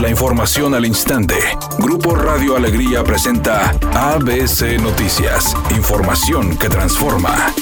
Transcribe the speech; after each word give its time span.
La 0.00 0.08
información 0.08 0.74
al 0.76 0.86
instante. 0.86 1.34
Grupo 1.80 2.14
Radio 2.14 2.54
Alegría 2.54 3.02
presenta 3.02 3.70
ABC 3.94 4.80
Noticias. 4.80 5.56
Información 5.76 6.56
que 6.56 6.68
transforma. 6.68 7.52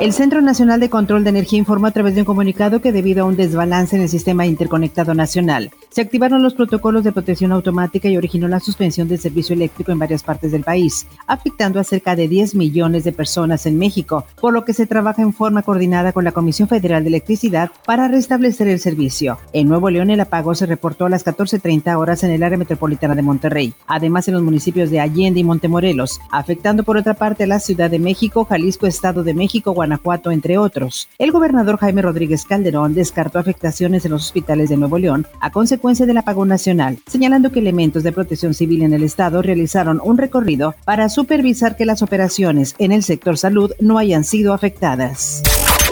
El 0.00 0.12
Centro 0.12 0.42
Nacional 0.42 0.78
de 0.78 0.90
Control 0.90 1.24
de 1.24 1.30
Energía 1.30 1.58
informó 1.58 1.88
a 1.88 1.90
través 1.90 2.14
de 2.14 2.20
un 2.20 2.24
comunicado 2.24 2.80
que 2.80 2.92
debido 2.92 3.24
a 3.24 3.26
un 3.26 3.34
desbalance 3.34 3.96
en 3.96 4.02
el 4.02 4.08
sistema 4.08 4.46
interconectado 4.46 5.12
nacional, 5.14 5.72
se 5.94 6.00
activaron 6.00 6.42
los 6.42 6.54
protocolos 6.54 7.04
de 7.04 7.12
protección 7.12 7.52
automática 7.52 8.08
y 8.08 8.16
originó 8.16 8.48
la 8.48 8.58
suspensión 8.58 9.06
del 9.06 9.20
servicio 9.20 9.54
eléctrico 9.54 9.92
en 9.92 10.00
varias 10.00 10.24
partes 10.24 10.50
del 10.50 10.64
país, 10.64 11.06
afectando 11.28 11.78
a 11.78 11.84
cerca 11.84 12.16
de 12.16 12.26
10 12.26 12.56
millones 12.56 13.04
de 13.04 13.12
personas 13.12 13.64
en 13.64 13.78
México, 13.78 14.26
por 14.40 14.52
lo 14.52 14.64
que 14.64 14.72
se 14.72 14.86
trabaja 14.86 15.22
en 15.22 15.32
forma 15.32 15.62
coordinada 15.62 16.12
con 16.12 16.24
la 16.24 16.32
Comisión 16.32 16.66
Federal 16.66 17.04
de 17.04 17.10
Electricidad 17.10 17.70
para 17.86 18.08
restablecer 18.08 18.66
el 18.66 18.80
servicio. 18.80 19.38
En 19.52 19.68
Nuevo 19.68 19.88
León 19.88 20.10
el 20.10 20.18
apago 20.18 20.56
se 20.56 20.66
reportó 20.66 21.06
a 21.06 21.10
las 21.10 21.24
14.30 21.24 21.96
horas 21.96 22.24
en 22.24 22.32
el 22.32 22.42
área 22.42 22.58
metropolitana 22.58 23.14
de 23.14 23.22
Monterrey, 23.22 23.72
además 23.86 24.26
en 24.26 24.34
los 24.34 24.42
municipios 24.42 24.90
de 24.90 24.98
Allende 24.98 25.38
y 25.38 25.44
Montemorelos, 25.44 26.18
afectando 26.32 26.82
por 26.82 26.96
otra 26.96 27.14
parte 27.14 27.44
a 27.44 27.46
la 27.46 27.60
Ciudad 27.60 27.88
de 27.88 28.00
México, 28.00 28.44
Jalisco, 28.44 28.88
Estado 28.88 29.22
de 29.22 29.34
México, 29.34 29.70
Guanajuato, 29.70 30.32
entre 30.32 30.58
otros. 30.58 31.08
El 31.20 31.30
gobernador 31.30 31.78
Jaime 31.78 32.02
Rodríguez 32.02 32.46
Calderón 32.46 32.94
descartó 32.94 33.38
afectaciones 33.38 34.04
en 34.04 34.10
los 34.10 34.24
hospitales 34.24 34.70
de 34.70 34.76
Nuevo 34.76 34.98
León 34.98 35.28
a 35.40 35.52
consecuencia 35.52 35.83
del 35.84 36.16
apagón 36.16 36.48
nacional, 36.48 36.98
señalando 37.06 37.52
que 37.52 37.60
elementos 37.60 38.02
de 38.02 38.12
protección 38.12 38.54
civil 38.54 38.82
en 38.82 38.94
el 38.94 39.02
estado 39.02 39.42
realizaron 39.42 40.00
un 40.02 40.16
recorrido 40.16 40.74
para 40.86 41.10
supervisar 41.10 41.76
que 41.76 41.84
las 41.84 42.00
operaciones 42.00 42.74
en 42.78 42.90
el 42.90 43.02
sector 43.02 43.36
salud 43.36 43.70
no 43.80 43.98
hayan 43.98 44.24
sido 44.24 44.54
afectadas. 44.54 45.42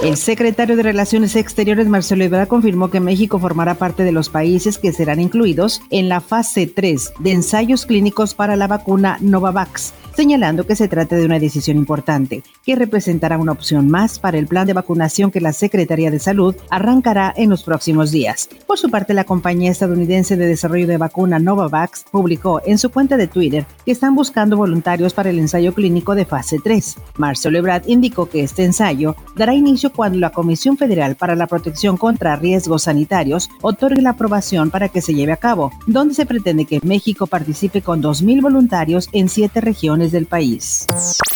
El 0.03 0.17
secretario 0.17 0.75
de 0.75 0.83
Relaciones 0.83 1.37
Exteriores, 1.37 1.87
Marcelo 1.87 2.25
Ebrard, 2.25 2.49
confirmó 2.49 2.91
que 2.91 2.99
México 2.99 3.39
formará 3.39 3.77
parte 3.77 4.03
de 4.03 4.11
los 4.11 4.31
países 4.31 4.77
que 4.77 4.93
serán 4.93 5.21
incluidos 5.21 5.81
en 5.91 6.09
la 6.09 6.21
fase 6.21 6.67
3 6.67 7.13
de 7.21 7.31
ensayos 7.31 7.87
clínicos 7.87 8.35
para 8.35 8.57
la 8.57 8.67
vacuna 8.67 9.19
Novavax, 9.21 9.95
señalando 10.17 10.67
que 10.67 10.75
se 10.75 10.89
trata 10.89 11.15
de 11.15 11.25
una 11.25 11.39
decisión 11.39 11.77
importante, 11.77 12.43
que 12.67 12.75
representará 12.75 13.39
una 13.39 13.53
opción 13.53 13.89
más 13.89 14.19
para 14.19 14.39
el 14.39 14.49
plan 14.49 14.67
de 14.67 14.73
vacunación 14.73 15.31
que 15.31 15.41
la 15.41 15.53
Secretaría 15.53 16.11
de 16.11 16.19
Salud 16.19 16.57
arrancará 16.69 17.33
en 17.37 17.49
los 17.49 17.63
próximos 17.63 18.11
días. 18.11 18.49
Por 18.67 18.79
su 18.79 18.91
parte, 18.91 19.15
la 19.15 19.23
compañía 19.23 19.71
estadounidense 19.71 20.37
de 20.37 20.49
desarrollo 20.49 20.89
de 20.89 20.99
vacuna 20.99 21.39
Novavax 21.39 22.07
publicó 22.11 22.61
en 22.67 22.79
su 22.79 22.91
cuenta 22.91 23.17
de 23.17 23.29
Twitter 23.29 23.67
que 23.85 23.93
están 23.93 24.17
buscando 24.17 24.57
voluntarios 24.57 25.15
para 25.15 25.31
el 25.31 25.39
ensayo 25.39 25.73
clínico 25.75 26.17
de 26.17 26.25
fase 26.25 26.59
3. 26.63 26.97
Marcelo 27.19 27.59
Ebrard 27.59 27.85
indicó 27.87 28.29
que 28.29 28.43
este 28.43 28.65
ensayo 28.65 29.15
dará 29.37 29.55
inicio 29.55 29.92
cuando 29.93 30.19
la 30.19 30.31
Comisión 30.31 30.77
Federal 30.77 31.17
para 31.17 31.37
la 31.37 31.47
Protección 31.47 31.97
contra 31.97 32.37
Riesgos 32.37 32.85
Sanitarios 32.85 33.51
otorgue 33.61 34.03
la 34.03 34.11
aprobación 34.11 34.71
para 34.71 34.89
que 34.89 35.01
se 35.01 35.15
lleve 35.15 35.33
a 35.33 35.37
cabo, 35.37 35.73
donde 35.87 36.15
se 36.15 36.27
pretende 36.27 36.65
que 36.65 36.81
México 36.83 37.27
participe 37.27 37.83
con 37.83 38.03
2.000 38.03 38.43
voluntarios 38.43 39.09
en 39.13 39.29
siete 39.29 39.61
regiones 39.61 40.13
del 40.13 40.27
país. 40.27 40.87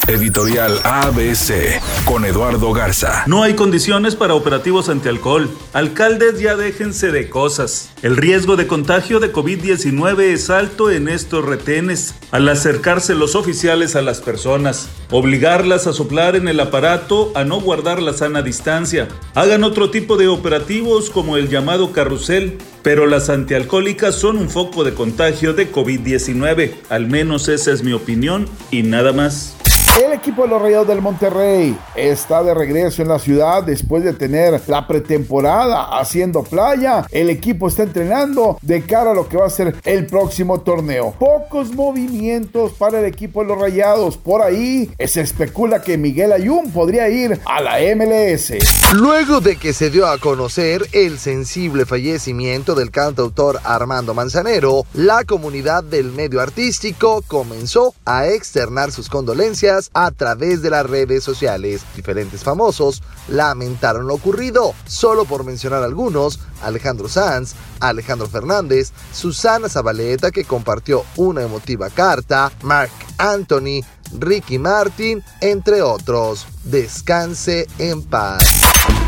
Editorial 0.08 0.78
ABC 0.84 1.80
con 2.04 2.24
Eduardo 2.24 2.72
Garza. 2.72 3.24
No 3.26 3.42
hay 3.42 3.54
condiciones 3.54 4.14
para 4.14 4.34
operativos 4.34 4.88
antialcohol. 4.88 5.50
Alcaldes 5.72 6.38
ya 6.38 6.54
déjense 6.56 7.10
de 7.10 7.28
cosas. 7.28 7.90
El 8.02 8.16
riesgo 8.16 8.56
de 8.56 8.68
contagio 8.68 9.18
de 9.18 9.32
COVID-19 9.32 10.20
es 10.20 10.48
alto 10.48 10.92
en 10.92 11.08
estos 11.08 11.44
retenes. 11.44 12.14
Al 12.30 12.48
acercarse 12.48 13.14
los 13.14 13.34
oficiales 13.34 13.96
a 13.96 14.02
las 14.02 14.20
personas, 14.20 14.88
obligarlas 15.10 15.86
a 15.88 15.92
soplar 15.92 16.36
en 16.36 16.46
el 16.46 16.60
aparato, 16.60 17.32
a 17.34 17.44
no 17.44 17.60
guardar 17.60 18.00
la 18.00 18.12
sana 18.12 18.42
distancia. 18.46 19.08
Hagan 19.34 19.62
otro 19.62 19.90
tipo 19.90 20.16
de 20.16 20.28
operativos 20.28 21.10
como 21.10 21.36
el 21.36 21.50
llamado 21.50 21.92
carrusel, 21.92 22.56
pero 22.82 23.06
las 23.06 23.28
antialcohólicas 23.28 24.14
son 24.14 24.38
un 24.38 24.48
foco 24.48 24.84
de 24.84 24.94
contagio 24.94 25.52
de 25.52 25.70
COVID-19. 25.70 26.72
Al 26.88 27.06
menos 27.06 27.48
esa 27.48 27.72
es 27.72 27.82
mi 27.82 27.92
opinión 27.92 28.48
y 28.70 28.82
nada 28.82 29.12
más. 29.12 29.55
El 29.96 30.12
equipo 30.12 30.42
de 30.42 30.48
los 30.48 30.60
Rayados 30.60 30.88
del 30.88 31.00
Monterrey 31.00 31.74
está 31.94 32.42
de 32.42 32.52
regreso 32.52 33.00
en 33.00 33.08
la 33.08 33.18
ciudad 33.18 33.62
después 33.62 34.04
de 34.04 34.12
tener 34.12 34.60
la 34.66 34.86
pretemporada 34.86 35.98
haciendo 35.98 36.42
playa. 36.42 37.06
El 37.10 37.30
equipo 37.30 37.66
está 37.66 37.84
entrenando 37.84 38.58
de 38.60 38.82
cara 38.82 39.12
a 39.12 39.14
lo 39.14 39.26
que 39.26 39.38
va 39.38 39.46
a 39.46 39.50
ser 39.50 39.74
el 39.84 40.04
próximo 40.04 40.60
torneo. 40.60 41.14
Pocos 41.18 41.72
movimientos 41.72 42.72
para 42.72 42.98
el 42.98 43.06
equipo 43.06 43.40
de 43.40 43.46
los 43.46 43.58
Rayados. 43.58 44.18
Por 44.18 44.42
ahí 44.42 44.90
se 45.02 45.22
especula 45.22 45.80
que 45.80 45.96
Miguel 45.96 46.32
Ayun 46.32 46.72
podría 46.72 47.08
ir 47.08 47.40
a 47.46 47.62
la 47.62 47.78
MLS. 47.96 48.52
Luego 48.92 49.40
de 49.40 49.56
que 49.56 49.72
se 49.72 49.88
dio 49.88 50.06
a 50.08 50.18
conocer 50.18 50.86
el 50.92 51.18
sensible 51.18 51.86
fallecimiento 51.86 52.74
del 52.74 52.90
cantautor 52.90 53.60
Armando 53.64 54.12
Manzanero, 54.12 54.84
la 54.92 55.24
comunidad 55.24 55.82
del 55.82 56.12
medio 56.12 56.42
artístico 56.42 57.24
comenzó 57.26 57.94
a 58.04 58.26
externar 58.26 58.92
sus 58.92 59.08
condolencias 59.08 59.85
a 59.94 60.10
través 60.10 60.62
de 60.62 60.70
las 60.70 60.86
redes 60.86 61.24
sociales. 61.24 61.82
Diferentes 61.94 62.42
famosos 62.42 63.02
lamentaron 63.28 64.06
lo 64.06 64.14
ocurrido. 64.14 64.74
Solo 64.86 65.24
por 65.24 65.44
mencionar 65.44 65.82
algunos, 65.82 66.38
Alejandro 66.62 67.08
Sanz, 67.08 67.54
Alejandro 67.80 68.28
Fernández, 68.28 68.92
Susana 69.12 69.68
Zabaleta 69.68 70.30
que 70.30 70.44
compartió 70.44 71.04
una 71.16 71.42
emotiva 71.42 71.90
carta, 71.90 72.50
Mark 72.62 72.90
Anthony, 73.18 73.82
Ricky 74.18 74.58
Martin, 74.58 75.22
entre 75.40 75.82
otros. 75.82 76.46
Descanse 76.64 77.66
en 77.78 78.02
paz. 78.02 78.44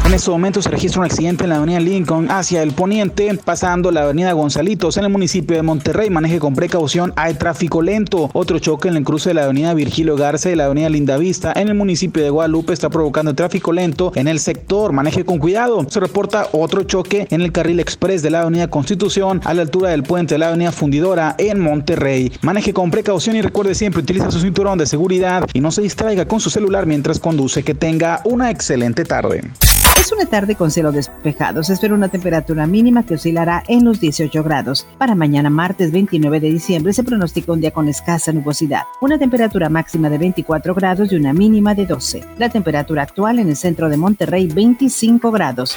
En 0.08 0.14
este 0.14 0.30
momento 0.30 0.62
se 0.62 0.70
registra 0.70 1.00
un 1.00 1.04
accidente 1.04 1.44
en 1.44 1.50
la 1.50 1.56
avenida 1.56 1.80
Lincoln 1.80 2.30
hacia 2.30 2.62
el 2.62 2.72
poniente, 2.72 3.38
pasando 3.44 3.90
la 3.90 4.04
avenida 4.04 4.32
Gonzalitos 4.32 4.96
en 4.96 5.04
el 5.04 5.10
municipio 5.10 5.54
de 5.54 5.62
Monterrey. 5.62 6.08
Maneje 6.08 6.38
con 6.38 6.54
precaución, 6.54 7.12
hay 7.16 7.34
tráfico 7.34 7.82
lento. 7.82 8.30
Otro 8.32 8.58
choque 8.58 8.88
en 8.88 8.96
el 8.96 9.04
cruce 9.04 9.30
de 9.30 9.34
la 9.34 9.44
avenida 9.44 9.74
Virgilio 9.74 10.16
Garza 10.16 10.50
y 10.50 10.56
la 10.56 10.64
avenida 10.64 10.88
Lindavista 10.88 11.52
en 11.54 11.68
el 11.68 11.74
municipio 11.74 12.22
de 12.22 12.30
Guadalupe 12.30 12.72
está 12.72 12.88
provocando 12.88 13.34
tráfico 13.34 13.70
lento 13.70 14.10
en 14.14 14.28
el 14.28 14.40
sector. 14.40 14.92
Maneje 14.92 15.26
con 15.26 15.38
cuidado. 15.38 15.84
Se 15.90 16.00
reporta 16.00 16.48
otro 16.52 16.84
choque 16.84 17.26
en 17.30 17.37
el 17.40 17.52
carril 17.52 17.80
express 17.80 18.22
de 18.22 18.30
la 18.30 18.42
avenida 18.42 18.68
Constitución 18.68 19.40
a 19.44 19.54
la 19.54 19.62
altura 19.62 19.90
del 19.90 20.02
puente 20.02 20.34
de 20.34 20.38
la 20.38 20.48
avenida 20.48 20.72
Fundidora 20.72 21.34
en 21.38 21.60
Monterrey. 21.60 22.32
Maneje 22.42 22.72
con 22.72 22.90
precaución 22.90 23.36
y 23.36 23.42
recuerde 23.42 23.74
siempre 23.74 24.02
utilizar 24.02 24.32
su 24.32 24.40
cinturón 24.40 24.78
de 24.78 24.86
seguridad 24.86 25.44
y 25.52 25.60
no 25.60 25.70
se 25.70 25.82
distraiga 25.82 26.26
con 26.26 26.40
su 26.40 26.50
celular 26.50 26.86
mientras 26.86 27.18
conduce. 27.18 27.62
Que 27.62 27.74
tenga 27.74 28.20
una 28.24 28.50
excelente 28.50 29.04
tarde. 29.04 29.42
Es 30.00 30.12
una 30.12 30.26
tarde 30.26 30.54
con 30.54 30.70
cielo 30.70 30.92
despejado. 30.92 31.62
Se 31.62 31.72
espera 31.72 31.92
una 31.92 32.08
temperatura 32.08 32.66
mínima 32.66 33.02
que 33.02 33.14
oscilará 33.14 33.64
en 33.66 33.84
los 33.84 34.00
18 34.00 34.42
grados. 34.44 34.86
Para 34.96 35.14
mañana 35.14 35.50
martes 35.50 35.90
29 35.90 36.40
de 36.40 36.50
diciembre 36.50 36.92
se 36.92 37.02
pronostica 37.02 37.52
un 37.52 37.60
día 37.60 37.72
con 37.72 37.88
escasa 37.88 38.32
nubosidad. 38.32 38.82
Una 39.00 39.18
temperatura 39.18 39.68
máxima 39.68 40.08
de 40.08 40.18
24 40.18 40.74
grados 40.74 41.12
y 41.12 41.16
una 41.16 41.32
mínima 41.32 41.74
de 41.74 41.86
12. 41.86 42.24
La 42.38 42.48
temperatura 42.48 43.02
actual 43.02 43.40
en 43.40 43.48
el 43.48 43.56
centro 43.56 43.88
de 43.88 43.96
Monterrey 43.96 44.46
25 44.46 45.32
grados. 45.32 45.76